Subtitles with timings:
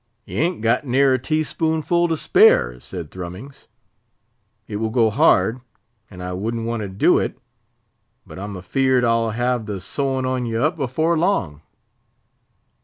[0.25, 3.67] "Ye ain't got ne'er a teaspoonful to spare," said Thrummings.
[4.67, 5.61] "It will go hard,
[6.09, 7.37] and I wouldn't want to do it;
[8.25, 11.61] but I'm afeard I'll have the sewing on ye up afore long!"